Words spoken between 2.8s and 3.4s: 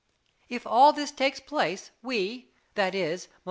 is, M.